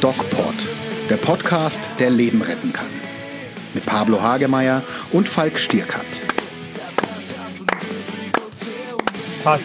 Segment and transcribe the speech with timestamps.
[0.00, 0.54] DocPod,
[1.08, 2.90] der Podcast, der Leben retten kann.
[3.72, 6.04] Mit Pablo Hagemeyer und Falk Stierkat.
[9.42, 9.64] Passt.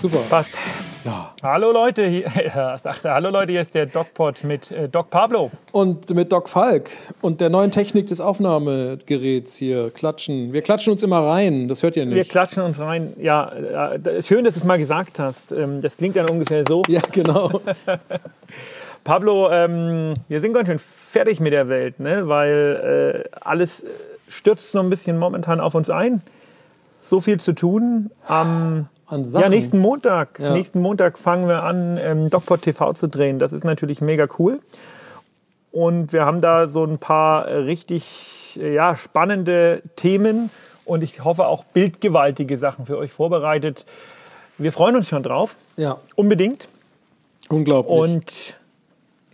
[0.00, 0.20] Super.
[0.30, 0.50] Passt.
[1.04, 1.34] Ja.
[1.42, 5.50] Hallo Leute, hier, ja, sagte, hallo Leute, hier ist der DocPod mit äh, Doc Pablo.
[5.72, 6.90] Und mit Doc Falk
[7.20, 10.52] und der neuen Technik des Aufnahmegeräts hier klatschen.
[10.52, 12.14] Wir klatschen uns immer rein, das hört ihr nicht.
[12.14, 13.14] Wir klatschen uns rein.
[13.20, 15.50] Ja, äh, schön, dass du es mal gesagt hast.
[15.50, 16.82] Ähm, das klingt dann ungefähr so.
[16.86, 17.50] ja, genau.
[19.04, 22.28] Pablo, ähm, wir sind ganz schön fertig mit der Welt, ne?
[22.28, 23.84] weil äh, alles
[24.28, 26.22] stürzt so ein bisschen momentan auf uns ein.
[27.02, 28.12] So viel zu tun.
[28.28, 29.42] Am An Sachen.
[29.42, 30.38] ja, nächsten Montag.
[30.38, 30.52] Ja.
[30.54, 33.38] Nächsten Montag fangen wir an, ähm, DocPod TV zu drehen.
[33.38, 34.60] Das ist natürlich mega cool.
[35.70, 40.50] Und wir haben da so ein paar äh, richtig äh, ja, spannende Themen
[40.84, 43.84] und ich hoffe auch bildgewaltige Sachen für euch vorbereitet.
[44.58, 45.56] Wir freuen uns schon drauf.
[45.76, 46.68] Ja, Unbedingt.
[47.48, 47.92] unglaublich.
[47.98, 48.22] Und Un-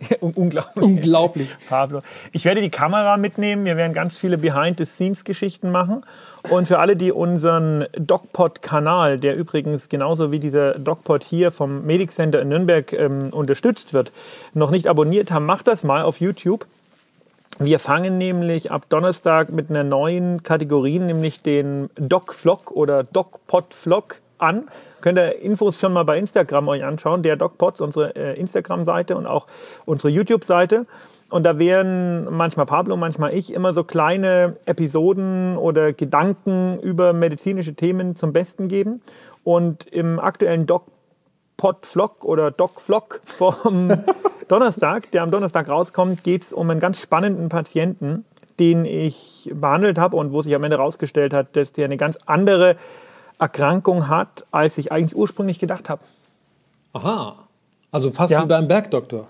[0.21, 0.83] unglaublich.
[0.83, 1.57] unglaublich.
[1.67, 2.01] Pablo.
[2.31, 3.65] Ich werde die Kamera mitnehmen.
[3.65, 6.05] Wir werden ganz viele Behind-the-Scenes-Geschichten machen.
[6.49, 12.11] Und für alle, die unseren DocPod-Kanal, der übrigens genauso wie dieser DocPod hier vom Medic
[12.11, 14.11] Center in Nürnberg ähm, unterstützt wird,
[14.53, 16.65] noch nicht abonniert haben, macht das mal auf YouTube.
[17.57, 24.69] Wir fangen nämlich ab Donnerstag mit einer neuen Kategorie, nämlich den Doc-Vlog oder Doc-Pod-Vlog an.
[25.01, 27.23] Könnt ihr Infos schon mal bei Instagram euch anschauen.
[27.23, 29.47] Der DocPods, unsere äh, Instagram-Seite und auch
[29.85, 30.85] unsere YouTube-Seite.
[31.29, 37.75] Und da werden manchmal Pablo, manchmal ich immer so kleine Episoden oder Gedanken über medizinische
[37.75, 39.01] Themen zum Besten geben.
[39.43, 40.83] Und im aktuellen Doc
[41.57, 43.91] Pod-Vlog oder Doc-Vlog vom
[44.47, 48.25] Donnerstag, der am Donnerstag rauskommt, geht es um einen ganz spannenden Patienten,
[48.59, 52.17] den ich behandelt habe und wo sich am Ende herausgestellt hat, dass der eine ganz
[52.25, 52.77] andere
[53.39, 56.01] Erkrankung hat, als ich eigentlich ursprünglich gedacht habe.
[56.93, 57.35] Aha.
[57.91, 58.43] Also fast Ja.
[58.43, 59.27] wie beim Bergdoktor.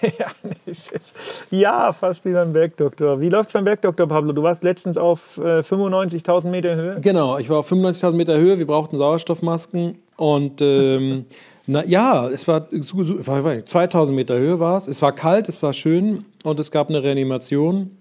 [1.50, 3.20] ja, fast wie beim Bergdoktor.
[3.20, 4.32] Wie läuft's beim Bergdoktor, Pablo?
[4.32, 7.00] Du warst letztens auf äh, 95.000 Meter Höhe.
[7.00, 11.24] Genau, ich war auf 95.000 Meter Höhe, wir brauchten Sauerstoffmasken und ähm,
[11.66, 14.86] na, ja, es war- 2000 Meter Höhe war es.
[14.88, 17.96] Es war kalt, es war schön und es gab eine Reanimation.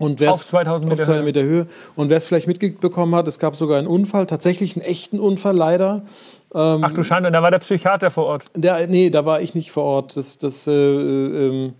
[0.00, 1.24] Und wer's- Auf 2000 Meter auf 2000 Höhe.
[1.24, 1.66] Meter Höhe.
[1.94, 5.54] Und wer es vielleicht mitbekommen hat, es gab sogar einen Unfall, tatsächlich einen echten Unfall
[5.56, 6.02] leider.
[6.52, 8.44] Ach du Schande, und da war der Psychiater vor Ort.
[8.56, 10.16] Der, nee, da war ich nicht vor Ort.
[10.16, 11.74] Das, das äh, ähm,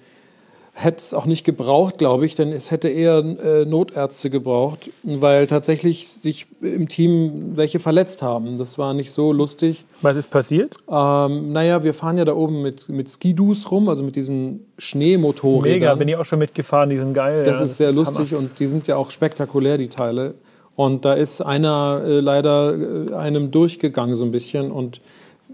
[0.82, 5.46] hätte es auch nicht gebraucht, glaube ich, denn es hätte eher äh, Notärzte gebraucht, weil
[5.46, 8.56] tatsächlich sich im Team welche verletzt haben.
[8.56, 9.84] Das war nicht so lustig.
[10.00, 10.76] Was ist passiert?
[10.90, 15.80] Ähm, naja, wir fahren ja da oben mit, mit Skidus rum, also mit diesen Schneemotorrädern.
[15.80, 17.44] Mega, bin ich auch schon mitgefahren, die sind geil.
[17.44, 17.96] Das ja, ist sehr Hammer.
[17.96, 20.34] lustig und die sind ja auch spektakulär, die Teile.
[20.76, 22.74] Und da ist einer äh, leider
[23.10, 25.00] äh, einem durchgegangen so ein bisschen und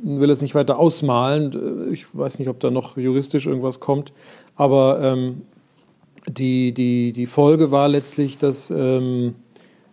[0.03, 1.91] will es nicht weiter ausmalen.
[1.93, 4.13] Ich weiß nicht, ob da noch juristisch irgendwas kommt.
[4.57, 5.43] Aber ähm,
[6.29, 9.35] die, die, die Folge war letztlich, dass, ähm,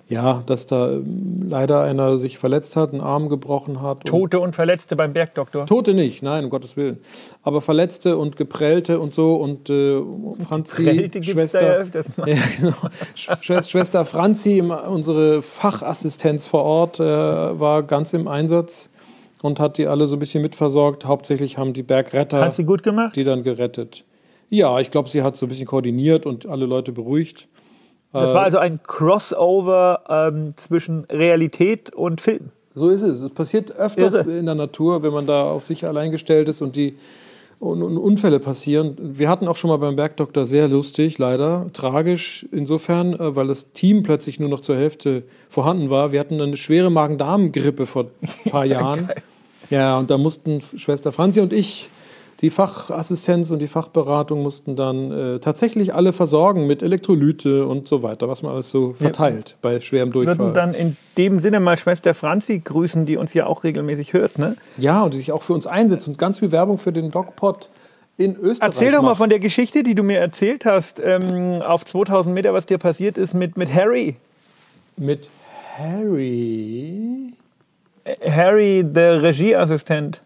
[0.08, 4.00] ja, dass da ähm, leider einer sich verletzt hat, einen Arm gebrochen hat.
[4.00, 5.66] und- Tote und Verletzte beim Bergdoktor.
[5.66, 6.98] Tote nicht, nein, um Gottes Willen.
[7.44, 10.02] Aber Verletzte und Geprellte und so und äh,
[10.48, 12.76] Franzi, Prellte gibt's da ja Schwester, ja, genau.
[13.16, 18.90] Schwester, Schwester Franzi, unsere Fachassistenz vor Ort, äh, war ganz im Einsatz
[19.42, 21.06] und hat die alle so ein bisschen mitversorgt.
[21.06, 23.16] Hauptsächlich haben die Bergretter Hat sie gut gemacht?
[23.16, 24.04] die dann gerettet.
[24.54, 27.48] Ja, ich glaube, sie hat so ein bisschen koordiniert und alle Leute beruhigt.
[28.12, 28.34] Das Äh.
[28.36, 32.52] war also ein Crossover ähm, zwischen Realität und Film.
[32.76, 33.22] So ist es.
[33.22, 34.38] Es passiert öfters Irre.
[34.38, 36.96] in der Natur, wenn man da auf sich allein gestellt ist und die
[37.60, 38.98] und, und Unfälle passieren.
[39.00, 43.72] Wir hatten auch schon mal beim Bergdoktor sehr lustig, leider tragisch insofern, äh, weil das
[43.72, 46.12] Team plötzlich nur noch zur Hälfte vorhanden war.
[46.12, 48.06] Wir hatten eine schwere Magen-Darm-Grippe vor
[48.46, 49.10] ein paar Jahren.
[49.70, 51.90] Ja, und da mussten Schwester Franzi und ich,
[52.44, 58.04] die Fachassistenz und die Fachberatung, mussten dann äh, tatsächlich alle versorgen mit Elektrolyte und so
[58.04, 60.38] weiter, was man alles so verteilt bei schwerem Durchfall.
[60.38, 64.40] Würden dann in dem Sinne mal Schwester Franzi grüßen, die uns ja auch regelmäßig hört.
[64.40, 64.58] Ne?
[64.78, 67.70] Ja, und die sich auch für uns einsetzt und ganz viel Werbung für den DocPod
[68.18, 69.20] in Österreich Erzähl doch mal macht.
[69.20, 73.18] von der Geschichte, die du mir erzählt hast, ähm, auf 2000 Meter, was dir passiert
[73.18, 74.18] ist mit, mit Harry.
[74.98, 75.30] Mit
[75.78, 77.32] Harry.
[78.04, 80.22] Äh, Harry, der Regieassistent.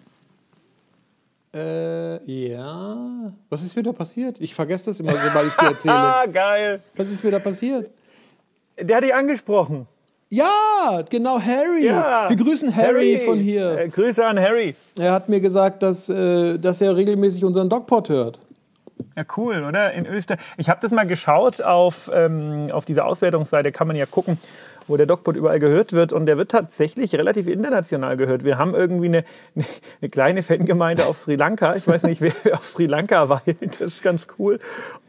[1.53, 3.31] Äh, ja.
[3.49, 4.37] Was ist mir da passiert?
[4.39, 5.93] Ich vergesse das immer, sobald ich es dir erzähle.
[5.95, 6.81] Ah, geil.
[6.95, 7.89] Was ist mir da passiert?
[8.79, 9.87] Der hat dich angesprochen.
[10.29, 11.85] Ja, genau, Harry.
[11.85, 12.29] Ja.
[12.29, 13.77] Wir grüßen Harry, von hier.
[13.77, 14.75] Äh, Grüße an Harry.
[14.99, 18.39] Er hat mir gesagt, dass, äh, dass er regelmäßig unseren DocPod hört.
[19.15, 19.93] Ja, cool, oder?
[19.93, 20.39] In Österreich.
[20.57, 24.37] Ich habe das mal geschaut auf, ähm, auf dieser Auswertungsseite, kann man ja gucken.
[24.87, 28.43] wo der DocPod überall gehört wird und der wird tatsächlich relativ international gehört.
[28.43, 29.65] Wir haben irgendwie eine, eine,
[30.01, 31.75] eine kleine Fangemeinde auf Sri Lanka.
[31.75, 33.41] Ich weiß nicht, wer, auf Sri Lanka war.
[33.61, 34.59] Das ist ganz cool.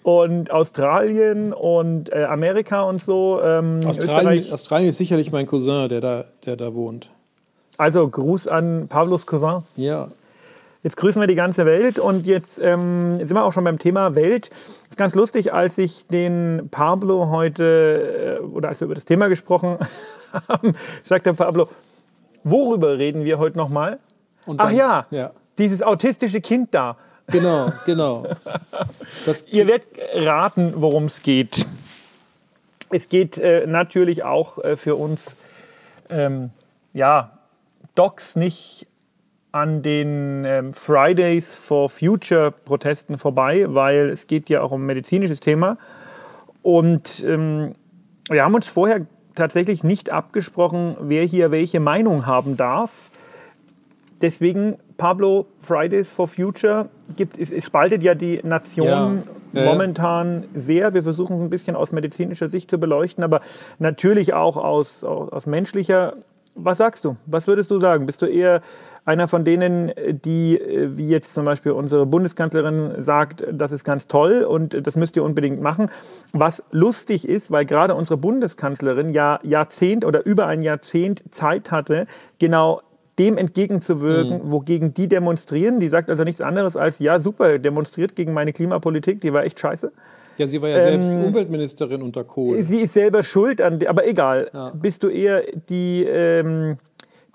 [0.02, 3.40] Und Australien und äh, Amerika und so.
[3.42, 7.10] Ähm, Australien, Australien ist sicherlich mein Cousin, der da, der da wohnt.
[7.76, 9.62] Also Gruß an Pavlos Cousin.
[9.76, 10.08] Ja.
[10.88, 14.14] Jetzt grüßen wir die ganze Welt und jetzt ähm, sind wir auch schon beim Thema
[14.14, 14.48] Welt.
[14.88, 19.28] Ist ganz lustig, als ich den Pablo heute, äh, oder als wir über das Thema
[19.28, 19.76] gesprochen
[20.48, 20.74] haben,
[21.04, 21.68] sagte Pablo,
[22.42, 23.98] worüber reden wir heute nochmal?
[24.56, 26.96] Ach ja, ja, dieses autistische Kind da.
[27.26, 28.24] Genau, genau.
[29.50, 31.66] Ihr werdet raten, worum es geht.
[32.88, 35.36] Es geht äh, natürlich auch äh, für uns,
[36.08, 36.48] ähm,
[36.94, 37.32] ja,
[37.94, 38.86] Docs nicht
[39.52, 44.86] an den ähm, Fridays for Future Protesten vorbei, weil es geht ja auch um ein
[44.86, 45.78] medizinisches Thema.
[46.62, 47.74] Und ähm,
[48.28, 53.10] wir haben uns vorher tatsächlich nicht abgesprochen, wer hier welche Meinung haben darf.
[54.20, 59.22] Deswegen, Pablo, Fridays for Future gibt, es, es spaltet ja die Nation ja.
[59.52, 60.60] Ja, momentan ja.
[60.60, 60.94] sehr.
[60.94, 63.40] Wir versuchen es ein bisschen aus medizinischer Sicht zu beleuchten, aber
[63.78, 66.14] natürlich auch aus, aus, aus menschlicher.
[66.54, 67.16] Was sagst du?
[67.26, 68.06] Was würdest du sagen?
[68.06, 68.62] Bist du eher
[69.08, 69.90] einer von denen,
[70.24, 70.60] die,
[70.94, 75.24] wie jetzt zum Beispiel unsere Bundeskanzlerin sagt, das ist ganz toll und das müsst ihr
[75.24, 75.90] unbedingt machen.
[76.32, 82.06] Was lustig ist, weil gerade unsere Bundeskanzlerin ja Jahrzehnt oder über ein Jahrzehnt Zeit hatte,
[82.38, 82.82] genau
[83.18, 84.50] dem entgegenzuwirken, mhm.
[84.52, 85.80] wogegen die demonstrieren.
[85.80, 89.58] Die sagt also nichts anderes als, ja, super, demonstriert gegen meine Klimapolitik, die war echt
[89.58, 89.90] scheiße.
[90.36, 92.62] Ja, sie war ja selbst ähm, Umweltministerin unter Kohl.
[92.62, 94.50] Sie ist selber schuld an, aber egal.
[94.52, 94.70] Ja.
[94.70, 96.76] Bist du eher die, ähm,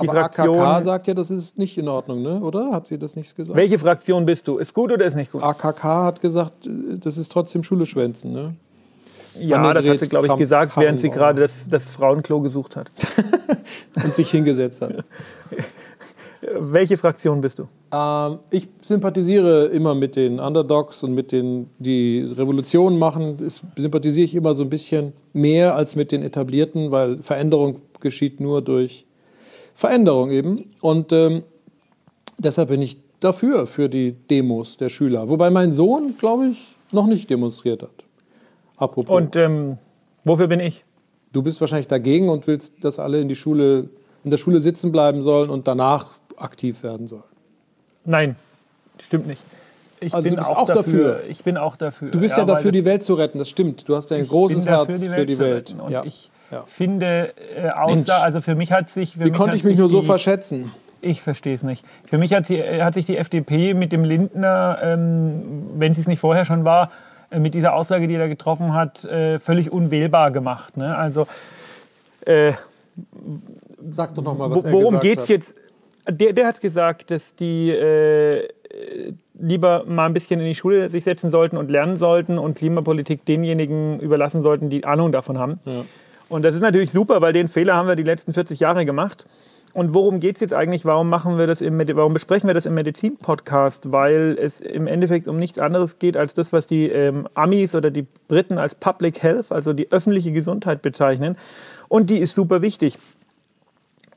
[0.03, 0.59] die Aber Fraktion.
[0.59, 2.39] AKK sagt ja, das ist nicht in Ordnung, ne?
[2.41, 2.71] oder?
[2.71, 3.57] Hat sie das nicht gesagt?
[3.57, 4.57] Welche Fraktion bist du?
[4.57, 5.41] Ist gut oder ist nicht gut?
[5.41, 8.55] AKK hat gesagt, das ist trotzdem Schule schwänzen, ne?
[9.39, 12.91] Ja, das hat sie, glaube ich, gesagt, während sie gerade das, das Frauenklo gesucht hat.
[14.03, 15.03] Und sich hingesetzt hat.
[16.59, 17.67] Welche Fraktion bist du?
[17.91, 23.37] Ähm, ich sympathisiere immer mit den Underdogs und mit den, die Revolutionen machen.
[23.37, 28.41] Das sympathisiere ich immer so ein bisschen mehr als mit den Etablierten, weil Veränderung geschieht
[28.41, 29.05] nur durch
[29.75, 30.71] Veränderung eben.
[30.81, 31.43] Und ähm,
[32.37, 35.29] deshalb bin ich dafür, für die Demos der Schüler.
[35.29, 38.03] Wobei mein Sohn, glaube ich, noch nicht demonstriert hat.
[38.77, 39.15] Apropos.
[39.15, 39.77] Und ähm,
[40.23, 40.83] wofür bin ich?
[41.31, 43.89] Du bist wahrscheinlich dagegen und willst, dass alle in, die Schule,
[44.23, 47.23] in der Schule sitzen bleiben sollen und danach aktiv werden sollen.
[48.05, 48.35] Nein,
[48.99, 49.41] stimmt nicht.
[49.99, 51.13] Ich also bin auch, auch dafür.
[51.13, 51.29] dafür.
[51.29, 52.11] Ich bin auch dafür.
[52.11, 53.87] Du bist ja, ja dafür, die Welt zu retten, das stimmt.
[53.87, 55.73] Du hast ja ein großes Herz die für die Welt.
[55.79, 56.03] Und ja.
[56.03, 56.63] ich ja.
[56.67, 59.19] finde, äh, außer, also für mich hat sich.
[59.19, 60.71] Wie konnte ich mich nur so verschätzen?
[61.01, 61.85] Ich verstehe es nicht.
[62.05, 66.01] Für mich hat, sie, äh, hat, sich die FDP mit dem Lindner, ähm, wenn sie
[66.01, 66.91] es nicht vorher schon war,
[67.29, 70.77] äh, mit dieser Aussage, die er getroffen hat, äh, völlig unwählbar gemacht.
[70.77, 70.95] Ne?
[70.95, 71.27] Also,
[72.25, 72.53] äh,
[73.91, 75.55] Sag doch nochmal, was Worum geht es jetzt?
[76.07, 78.47] Der, der, hat gesagt, dass die äh,
[79.39, 83.25] lieber mal ein bisschen in die Schule sich setzen sollten und lernen sollten und Klimapolitik
[83.25, 85.59] denjenigen überlassen sollten, die Ahnung davon haben.
[85.65, 85.85] Ja.
[86.33, 89.27] Und das ist natürlich super, weil den Fehler haben wir die letzten 40 Jahre gemacht.
[89.71, 90.83] Und worum geht es jetzt eigentlich?
[90.83, 93.91] Warum machen wir das im warum besprechen wir das im Medizin-Podcast?
[93.91, 97.91] Weil es im Endeffekt um nichts anderes geht als das, was die ähm, Amis oder
[97.91, 101.37] die Briten als Public Health, also die öffentliche Gesundheit bezeichnen.
[101.87, 102.97] Und die ist super wichtig.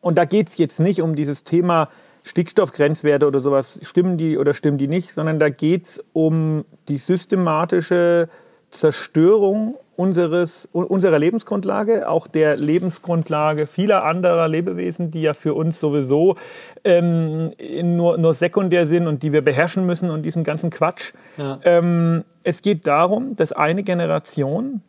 [0.01, 1.91] Und da geht es jetzt nicht um dieses Thema
[2.23, 6.97] Stickstoffgrenzwerte oder sowas, stimmen die oder stimmen die nicht, sondern da geht es um die
[6.97, 8.31] systematische
[8.71, 16.37] Zerstörung unseres, unserer Lebensgrundlage, auch der Lebensgrundlage vieler anderer Lebewesen, die ja für uns sowieso
[16.85, 17.51] ähm,
[17.83, 21.13] nur, nur sekundär sind und die wir beherrschen müssen und diesen ganzen Quatsch.
[21.39, 21.59] Ja.
[21.65, 24.83] Ähm, es geht darum, dass eine Generation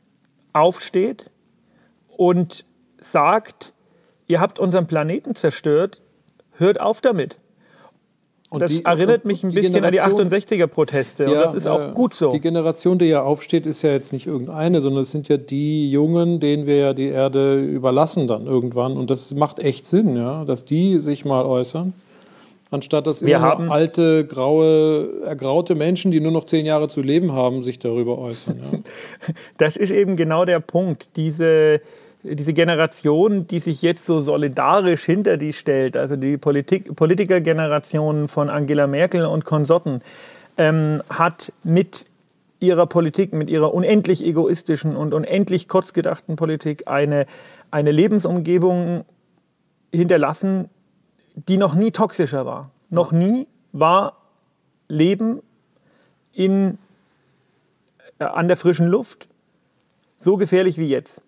[0.53, 1.29] aufsteht
[2.15, 2.65] und
[3.01, 3.73] sagt,
[4.27, 6.01] ihr habt unseren Planeten zerstört,
[6.57, 7.37] hört auf damit.
[8.49, 11.23] Und das die, erinnert mich ein bisschen an die 68er-Proteste.
[11.23, 12.31] Ja, und das ist äh, auch gut so.
[12.31, 15.91] Die Generation, die ja aufsteht, ist ja jetzt nicht irgendeine, sondern es sind ja die
[15.91, 18.95] Jungen, denen wir ja die Erde überlassen dann irgendwann.
[18.95, 21.93] Und das macht echt Sinn, ja, dass die sich mal äußern.
[22.69, 27.31] Anstatt dass wir immer alte, graue, ergraute Menschen, die nur noch zehn Jahre zu leben
[27.31, 28.59] haben, sich darüber äußern.
[28.59, 28.79] Ja.
[29.57, 31.09] Das ist eben genau der Punkt.
[31.15, 31.81] Diese,
[32.35, 38.49] diese Generation, die sich jetzt so solidarisch hinter die stellt, also die Politik, Politikergeneration von
[38.49, 40.01] Angela Merkel und Konsorten,
[40.57, 42.05] ähm, hat mit
[42.59, 47.27] ihrer Politik, mit ihrer unendlich egoistischen und unendlich kurzgedachten Politik eine,
[47.71, 49.05] eine Lebensumgebung
[49.93, 50.69] hinterlassen,
[51.35, 52.71] die noch nie toxischer war.
[52.89, 54.17] Noch nie war
[54.87, 55.41] Leben
[56.33, 56.77] in,
[58.19, 59.27] äh, an der frischen Luft
[60.19, 61.21] so gefährlich wie jetzt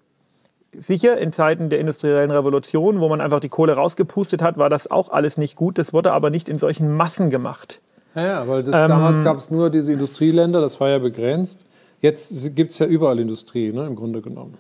[0.78, 4.90] sicher, in Zeiten der industriellen Revolution, wo man einfach die Kohle rausgepustet hat, war das
[4.90, 5.78] auch alles nicht gut.
[5.78, 7.82] Das wurde aber nicht in solchen Massen gemacht.
[8.16, 11.66] Ja, ja weil das, ähm, damals gab es nur diese Industrieländer, das war ja begrenzt.
[12.00, 14.58] Jetzt gibt es ja überall Industrie, ne, im Grunde genommen.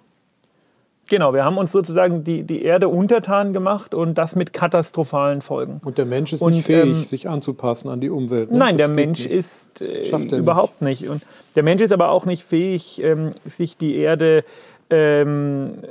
[1.09, 5.81] Genau, wir haben uns sozusagen die, die Erde untertan gemacht und das mit katastrophalen Folgen.
[5.83, 8.51] Und der Mensch ist und, nicht fähig, ähm, sich anzupassen an die Umwelt.
[8.51, 8.59] Ne?
[8.59, 9.31] Nein, das der Mensch nicht.
[9.31, 11.01] ist äh, überhaupt nicht.
[11.01, 11.09] nicht.
[11.09, 11.23] Und
[11.55, 14.43] der Mensch ist aber auch nicht fähig, ähm, sich die Erde
[14.89, 15.83] ähm,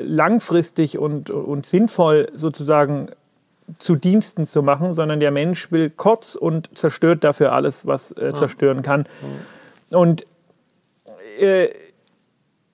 [0.00, 3.10] langfristig und, und sinnvoll sozusagen
[3.78, 8.32] zu Diensten zu machen, sondern der Mensch will kurz und zerstört dafür alles, was äh,
[8.34, 9.06] zerstören kann.
[9.90, 10.26] Und
[11.38, 11.68] äh,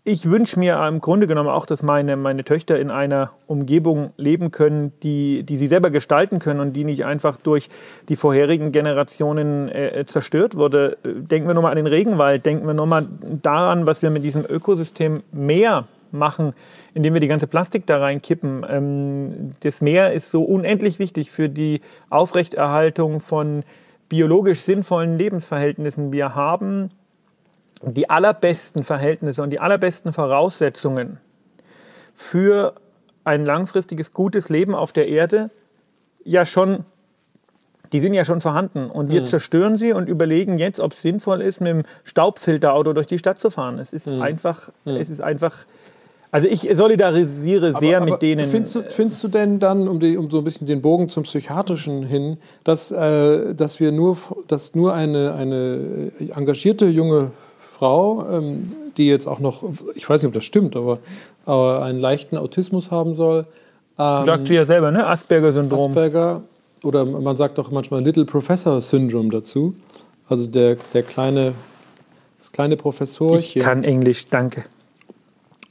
[0.09, 4.53] ich wünsche mir im Grunde genommen auch, dass meine, meine Töchter in einer Umgebung leben
[4.53, 7.69] können, die, die sie selber gestalten können und die nicht einfach durch
[8.09, 10.97] die vorherigen Generationen äh, zerstört wurde.
[11.03, 13.09] Denken wir nochmal an den Regenwald, denken wir nochmal
[13.43, 16.53] daran, was wir mit diesem Ökosystem Meer machen,
[16.95, 18.65] indem wir die ganze Plastik da reinkippen.
[18.71, 23.65] Ähm, das Meer ist so unendlich wichtig für die Aufrechterhaltung von
[24.09, 26.13] biologisch sinnvollen Lebensverhältnissen.
[26.13, 26.91] Wir haben
[27.83, 31.19] die allerbesten Verhältnisse und die allerbesten Voraussetzungen
[32.15, 32.75] für
[33.25, 35.51] ein langfristiges gutes Leben auf der Erde
[36.25, 36.85] ja schon,
[37.93, 38.91] die sind ja schon vorhanden.
[38.91, 39.27] Und wir mhm.
[39.27, 43.39] zerstören sie und überlegen jetzt, ob es sinnvoll ist, mit dem Staubfilterauto durch die Stadt
[43.39, 43.79] zu fahren.
[43.79, 44.23] Es ist mhm.
[44.23, 44.97] einfach, mhm.
[44.97, 45.55] es ist einfach.
[46.33, 48.47] Also ich solidarisiere sehr aber, aber mit denen.
[48.47, 51.23] Findest du, findest du denn dann, um, die, um, so ein bisschen den Bogen zum
[51.23, 54.19] Psychiatrischen hin, dass, äh, dass wir nur,
[54.49, 57.31] dass nur eine, eine engagierte junge
[57.77, 58.67] Frau, ähm,
[58.97, 59.63] die jetzt auch noch,
[59.95, 60.99] ich weiß nicht, ob das stimmt, aber,
[61.45, 63.47] aber einen leichten Autismus haben soll.
[63.99, 65.07] Ähm, Sagt sie ja selber, ne?
[65.07, 65.91] Asperger-Syndrom.
[65.91, 66.43] Asperger
[66.83, 69.75] oder man sagt auch manchmal Little Professor Syndrome dazu.
[70.29, 71.53] Also der, der kleine,
[72.39, 73.39] das kleine Professorchen.
[73.39, 74.65] Ich kann Englisch, danke.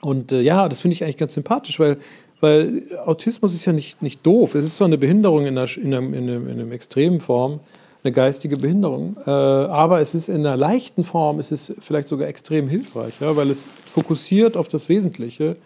[0.01, 1.97] Und äh, ja, das finde ich eigentlich ganz sympathisch, weil,
[2.39, 4.53] weil Autismus ist ja nicht, nicht doof.
[4.53, 7.61] Es ist zwar eine Behinderung in einer, in einer, in einer, in einer extremen Form,
[8.05, 9.17] eine geistige Behinderung.
[9.25, 13.35] Äh, aber es ist in einer leichten Form, es ist vielleicht sogar extrem hilfreich, ja,
[13.35, 15.57] weil es fokussiert auf das Wesentliche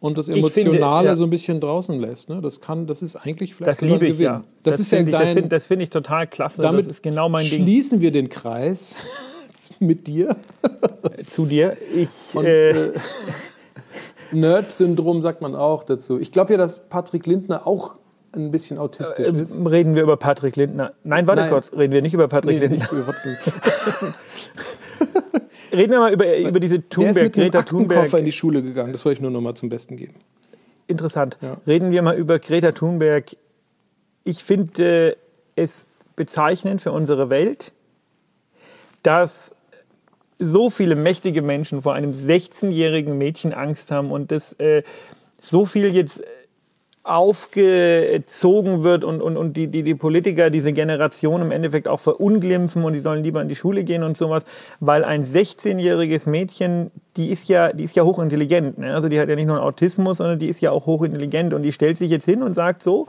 [0.00, 1.14] und das Emotionale finde, ja.
[1.14, 2.28] so ein bisschen draußen lässt.
[2.28, 2.40] Ne?
[2.42, 4.24] Das kann, das ist eigentlich vielleicht das liebe ich Gewinn.
[4.24, 4.44] Ja.
[4.64, 5.12] Das, das ist ja dein.
[5.12, 6.60] Das finde find ich total klasse.
[6.60, 8.02] Damit das ist genau mein schließen Ding.
[8.02, 8.96] wir den Kreis
[9.78, 10.36] mit dir.
[11.30, 11.76] Zu dir.
[11.94, 12.08] Ich.
[12.34, 12.92] Und, äh,
[14.32, 16.18] Nerd-Syndrom sagt man auch dazu.
[16.18, 17.94] Ich glaube ja, dass Patrick Lindner auch
[18.36, 19.60] ein bisschen autistisch äh, ist.
[19.64, 20.92] Reden wir über Patrick Lindner?
[21.04, 21.50] Nein, warte Nein.
[21.50, 22.90] kurz, reden wir nicht über Patrick nee, Lindner.
[22.92, 23.14] Über
[25.72, 28.12] reden wir mal über, über diese Thunberg, der ist mit Greta Thunberg.
[28.12, 30.14] in die Schule gegangen, das wollte ich nur noch mal zum Besten geben.
[30.86, 31.38] Interessant.
[31.40, 31.56] Ja.
[31.66, 33.36] Reden wir mal über Greta Thunberg.
[34.24, 35.16] Ich finde
[35.56, 35.84] es
[36.16, 37.72] bezeichnend für unsere Welt,
[39.02, 39.54] dass
[40.38, 44.82] so viele mächtige Menschen vor einem 16-jährigen Mädchen Angst haben und das äh,
[45.40, 46.22] so viel jetzt
[47.04, 52.82] aufgezogen wird und, und, und die, die, die Politiker diese Generation im Endeffekt auch verunglimpfen
[52.82, 54.42] und die sollen lieber in die Schule gehen und sowas,
[54.80, 58.78] weil ein 16-jähriges Mädchen, die ist ja, die ist ja hochintelligent.
[58.78, 58.94] Ne?
[58.94, 61.62] Also die hat ja nicht nur einen Autismus, sondern die ist ja auch hochintelligent und
[61.62, 63.06] die stellt sich jetzt hin und sagt so,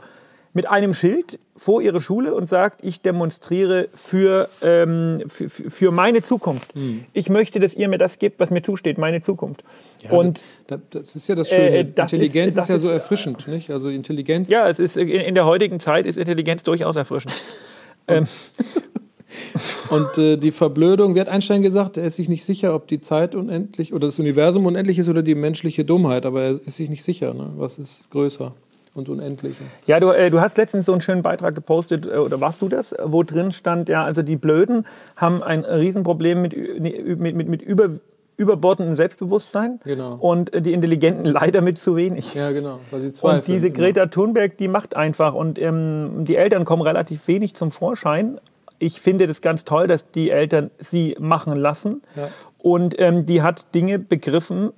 [0.56, 6.22] mit einem Schild vor ihre Schule und sagt, ich demonstriere für, ähm, für, für, meine
[6.22, 6.74] Zukunft.
[6.74, 7.04] Hm.
[7.12, 9.62] Ich möchte, dass ihr mir das gebt, was mir zusteht, meine Zukunft.
[10.02, 11.68] Ja, und das, das, ist ja das Schöne.
[11.68, 13.70] Äh, das Intelligenz ist, ist, ja so erfrischend, nicht?
[13.70, 14.48] Also Intelligenz.
[14.48, 17.34] Ja, es ist in der heutigen Zeit ist Intelligenz durchaus erfrischend.
[18.08, 18.26] ähm.
[19.90, 23.02] Und äh, die Verblödung, wie hat Einstein gesagt, er ist sich nicht sicher, ob die
[23.02, 26.88] Zeit unendlich oder das Universum unendlich ist oder die menschliche Dummheit, aber er ist sich
[26.88, 27.52] nicht sicher, ne?
[27.56, 28.54] was ist größer
[28.96, 29.62] und Unendliche.
[29.86, 32.68] Ja, du, äh, du hast letztens so einen schönen Beitrag gepostet, äh, oder warst du
[32.68, 34.86] das, wo drin stand, ja, also die Blöden
[35.16, 37.90] haben ein Riesenproblem mit, mit, mit, mit über,
[38.36, 40.14] überbordendem Selbstbewusstsein genau.
[40.14, 42.34] und äh, die Intelligenten leider mit zu wenig.
[42.34, 42.80] Ja, genau.
[42.90, 46.82] Weil sie zweifeln, und diese Greta Thunberg, die macht einfach und ähm, die Eltern kommen
[46.82, 48.40] relativ wenig zum Vorschein.
[48.78, 52.02] Ich finde das ganz toll, dass die Eltern sie machen lassen.
[52.14, 52.28] Ja.
[52.58, 54.72] Und ähm, die hat Dinge begriffen,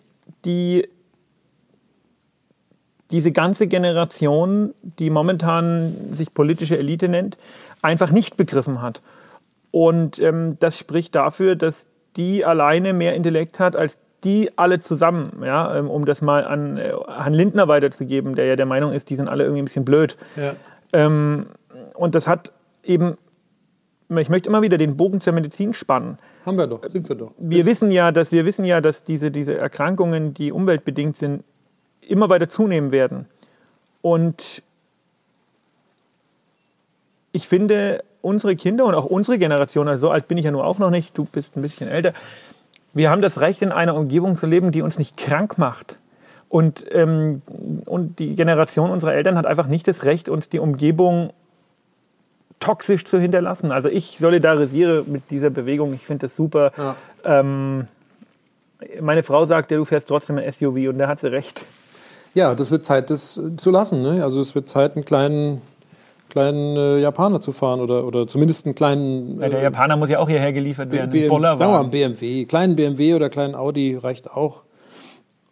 [0.44, 0.88] die
[3.10, 7.38] diese ganze Generation, die momentan sich politische Elite nennt,
[7.82, 9.00] einfach nicht begriffen hat.
[9.70, 11.86] Und ähm, das spricht dafür, dass
[12.16, 16.76] die alleine mehr Intellekt hat als die alle zusammen, ja, ähm, um das mal an
[16.76, 19.84] äh, Herrn Lindner weiterzugeben, der ja der Meinung ist, die sind alle irgendwie ein bisschen
[19.84, 20.16] blöd.
[20.36, 20.54] Ja.
[20.92, 21.46] Ähm,
[21.94, 22.50] und das hat
[22.82, 23.16] eben,
[24.08, 26.18] ich möchte immer wieder den Bogen zur Medizin spannen.
[26.44, 27.30] Haben wir doch, sind wir doch.
[27.38, 31.44] Wir wissen ja, dass wir wissen ja, dass diese, diese Erkrankungen, die umweltbedingt sind,
[32.08, 33.26] immer weiter zunehmen werden.
[34.02, 34.62] Und
[37.32, 40.64] ich finde, unsere Kinder und auch unsere Generation, also so alt bin ich ja nur
[40.64, 42.12] auch noch nicht, du bist ein bisschen älter,
[42.94, 45.98] wir haben das Recht, in einer Umgebung zu leben, die uns nicht krank macht,
[46.48, 47.42] Und, ähm,
[47.84, 51.32] und die Generation unserer Eltern hat einfach nicht das Recht, uns die Umgebung
[52.58, 53.70] toxisch zu hinterlassen.
[53.70, 55.92] Also ich solidarisiere mit dieser Bewegung.
[55.94, 56.72] Ich finde das super.
[56.76, 56.96] Ja.
[57.24, 57.86] Ähm,
[59.00, 61.64] meine Frau sagt, ja, du fährst trotzdem ein SUV und da hat sie recht.
[62.38, 64.00] Ja, das wird Zeit, das zu lassen.
[64.00, 64.22] Ne?
[64.22, 65.60] Also es wird Zeit, einen kleinen,
[66.28, 69.42] kleinen äh, Japaner zu fahren oder, oder zumindest einen kleinen.
[69.42, 71.10] Äh, der Japaner muss ja auch hierher geliefert werden.
[71.10, 72.44] BM, sagen wir mal, einen BMW.
[72.44, 74.62] Kleinen BMW oder kleinen Audi reicht auch.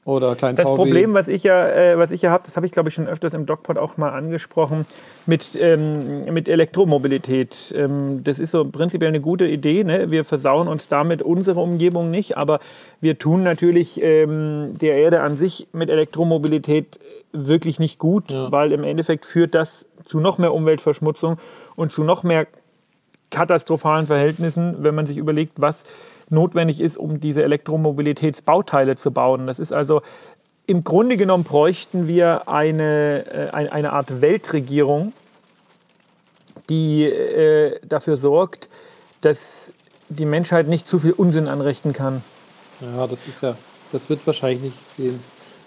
[0.06, 0.76] Oder kleinen das VW.
[0.76, 3.08] Problem, was ich ja, äh, was ich ja habe, das habe ich glaube ich schon
[3.08, 4.86] öfters im DocPod auch mal angesprochen,
[5.26, 7.74] mit, ähm, mit Elektromobilität.
[7.76, 9.82] Ähm, das ist so prinzipiell eine gute Idee.
[9.82, 10.08] Ne?
[10.12, 12.60] Wir versauen uns damit unsere Umgebung nicht, aber
[13.00, 17.00] wir tun natürlich ähm, der Erde an sich mit Elektromobilität
[17.32, 18.52] wirklich nicht gut, ja.
[18.52, 21.38] weil im Endeffekt führt das zu noch mehr Umweltverschmutzung
[21.74, 22.46] und zu noch mehr
[23.32, 25.82] katastrophalen Verhältnissen, wenn man sich überlegt, was
[26.28, 29.46] notwendig ist, um diese Elektromobilitätsbauteile zu bauen.
[29.46, 30.02] Das ist also
[30.66, 35.12] im Grunde genommen bräuchten wir eine, äh, eine Art Weltregierung,
[36.68, 38.68] die äh, dafür sorgt,
[39.20, 39.72] dass
[40.08, 42.22] die Menschheit nicht zu viel Unsinn anrichten kann.
[42.80, 43.56] Ja, das ist ja,
[43.92, 45.20] das wird wahrscheinlich nicht gehen.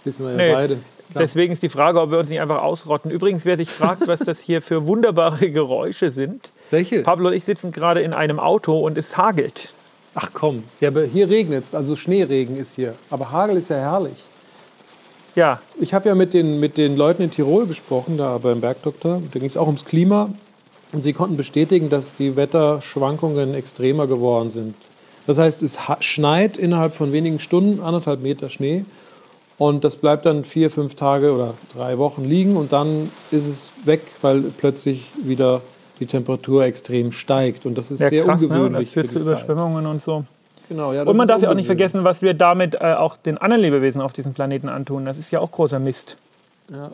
[0.04, 0.78] Wissen wir ja nee, beide.
[1.12, 1.24] Klar.
[1.24, 3.10] Deswegen ist die Frage, ob wir uns nicht einfach ausrotten.
[3.10, 6.51] Übrigens, wer sich fragt, was das hier für wunderbare Geräusche sind.
[6.70, 7.01] Welche?
[7.01, 9.74] Pablo und ich sitzen gerade in einem Auto und es hagelt.
[10.16, 12.96] Ach komm, ja, aber hier regnet es, also Schneeregen ist hier.
[13.10, 14.24] Aber Hagel ist ja herrlich.
[15.36, 15.62] Ja.
[15.80, 19.22] Ich habe ja mit den, mit den Leuten in Tirol gesprochen, da beim Bergdoktor.
[19.32, 20.30] Da ging es auch ums Klima.
[20.92, 24.75] Und sie konnten bestätigen, dass die Wetterschwankungen extremer geworden sind.
[25.28, 28.86] Das heißt, es schneit innerhalb von wenigen Stunden, anderthalb Meter Schnee.
[29.60, 33.72] Und das bleibt dann vier, fünf Tage oder drei Wochen liegen und dann ist es
[33.84, 35.62] weg, weil plötzlich wieder
[36.00, 37.65] die Temperatur extrem steigt.
[37.65, 38.72] Und das ist ja, sehr krass, ungewöhnlich.
[38.72, 38.79] Ne?
[38.79, 40.24] Das führt zu Überschwemmungen und so.
[40.70, 43.39] Genau, ja, und man darf ja auch nicht vergessen, was wir damit äh, auch den
[43.39, 45.03] anderen Lebewesen auf diesem Planeten antun.
[45.03, 46.15] Das ist ja auch großer Mist.
[46.72, 46.91] Ja,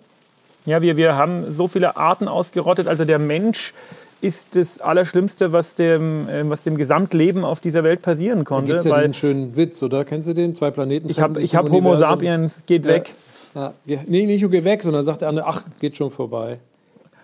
[0.65, 2.87] ja wir, wir haben so viele Arten ausgerottet.
[2.87, 3.73] Also der Mensch
[4.21, 8.71] ist das Allerschlimmste, was dem, äh, was dem Gesamtleben auf dieser Welt passieren konnte.
[8.71, 10.05] Da gibt ja diesen schönen Witz, oder?
[10.05, 10.55] Kennst du den?
[10.55, 11.09] Zwei Planeten.
[11.09, 12.91] Ich habe hab Homo sapiens, geht ja.
[12.91, 13.13] weg.
[13.53, 13.73] Ja.
[13.85, 16.59] Nee, nicht geh weg, sondern sagt der andere, ach, geht schon vorbei.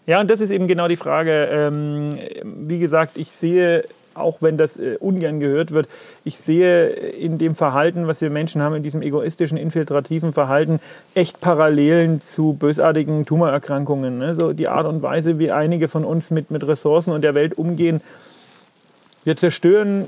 [0.08, 1.48] Ja, und das ist eben genau die Frage.
[1.52, 5.88] Ähm, wie gesagt, ich sehe, auch wenn das äh, ungern gehört wird,
[6.26, 10.80] ich sehe in dem Verhalten, was wir Menschen haben, in diesem egoistischen, infiltrativen Verhalten,
[11.14, 14.18] echt Parallelen zu bösartigen Tumorerkrankungen.
[14.18, 14.36] Ne?
[14.36, 17.58] So die Art und Weise, wie einige von uns mit, mit Ressourcen und der Welt
[17.58, 18.02] umgehen.
[19.24, 20.08] Wir zerstören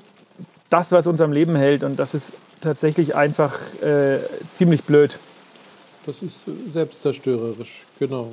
[0.71, 1.83] das, was uns am Leben hält.
[1.83, 4.17] Und das ist tatsächlich einfach äh,
[4.53, 5.11] ziemlich blöd.
[6.05, 8.31] Das ist äh, selbstzerstörerisch, genau.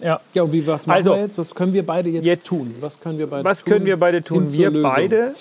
[0.00, 0.20] Ja.
[0.34, 1.38] Ja, und wie, was machen also, wir jetzt?
[1.38, 2.74] Was können wir beide jetzt, jetzt tun?
[2.80, 3.72] Was können wir beide was tun?
[3.72, 4.50] können wir beide tun?
[4.50, 5.34] Wir beide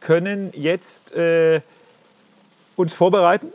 [0.00, 1.60] können jetzt äh,
[2.76, 3.52] uns vorbereiten,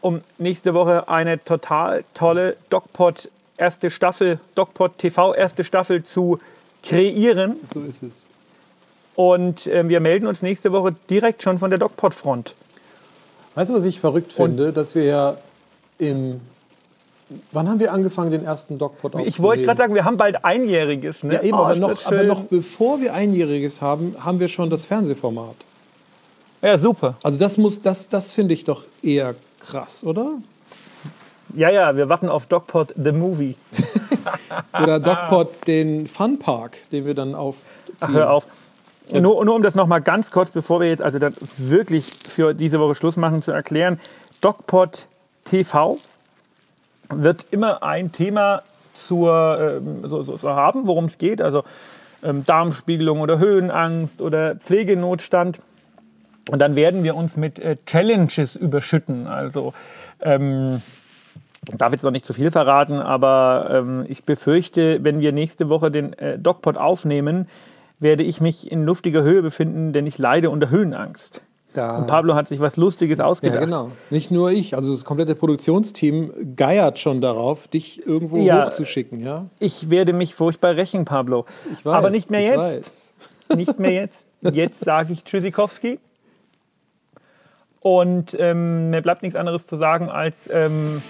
[0.00, 6.38] um nächste Woche eine total tolle DocPod erste Staffel, DocPod TV erste Staffel zu
[6.82, 7.56] kreieren.
[7.72, 8.24] So ist es.
[9.16, 12.54] Und äh, wir melden uns nächste Woche direkt schon von der DocPod-Front.
[13.54, 14.68] Weißt du, was ich verrückt finde?
[14.68, 15.36] Und dass wir ja
[15.98, 16.40] im
[17.52, 19.28] Wann haben wir angefangen, den ersten DocPod aufzunehmen?
[19.28, 21.22] Ich wollte gerade sagen, wir haben bald Einjähriges.
[21.22, 21.34] Ne?
[21.34, 24.84] Ja, eben, oh, aber, noch, aber noch bevor wir Einjähriges haben, haben wir schon das
[24.84, 25.54] Fernsehformat.
[26.62, 27.14] Ja, super.
[27.22, 30.32] Also das muss, das, das finde ich doch eher krass, oder?
[31.54, 33.54] Ja, ja, wir warten auf DocPod The Movie.
[34.82, 37.70] oder DocPod den Funpark, den wir dann aufziehen.
[38.00, 38.46] Ach, hör auf.
[39.10, 39.20] Ja.
[39.20, 42.78] Nur, nur um das nochmal ganz kurz, bevor wir jetzt also dann wirklich für diese
[42.78, 44.00] Woche Schluss machen, zu erklären.
[44.40, 45.06] DocPod
[45.44, 45.98] TV
[47.10, 48.62] wird immer ein Thema
[48.94, 51.40] zur, ähm, so, so, so haben, worum es geht.
[51.40, 51.64] Also
[52.22, 55.60] ähm, Darmspiegelung oder Höhenangst oder Pflegenotstand.
[56.50, 59.26] Und dann werden wir uns mit äh, Challenges überschütten.
[59.26, 59.72] Also
[60.20, 60.82] ähm,
[61.76, 65.90] darf jetzt noch nicht zu viel verraten, aber ähm, ich befürchte, wenn wir nächste Woche
[65.90, 67.48] den äh, DocPod aufnehmen,
[67.98, 71.42] werde ich mich in luftiger Höhe befinden, denn ich leide unter Höhenangst.
[71.72, 73.60] Da und Pablo hat sich was Lustiges ausgedacht.
[73.60, 73.92] Ja, genau.
[74.10, 79.46] Nicht nur ich, also das komplette Produktionsteam geiert schon darauf, dich irgendwo ja, hochzuschicken, ja?
[79.60, 81.46] Ich werde mich furchtbar rächen, Pablo.
[81.72, 81.94] Ich weiß.
[81.94, 82.58] Aber nicht mehr jetzt.
[82.58, 83.06] Weiß.
[83.56, 84.26] Nicht mehr jetzt.
[84.42, 85.98] Jetzt sage ich Tschüssikowski.
[87.80, 91.02] Und ähm, mir bleibt nichts anderes zu sagen als ähm,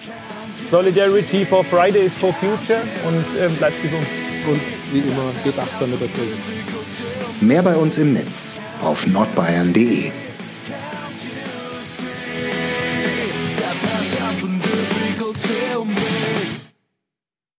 [0.71, 4.07] Solidarity for Fridays for Future und ähm, bleibt gesund.
[4.49, 4.61] Und
[4.93, 6.33] wie immer, geht achtsam mit der Pille.
[7.41, 10.13] Mehr bei uns im Netz auf nordbayern.de.